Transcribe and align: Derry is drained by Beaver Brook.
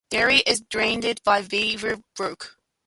Derry 0.09 0.37
is 0.39 0.61
drained 0.61 1.21
by 1.23 1.43
Beaver 1.43 1.97
Brook. 2.15 2.57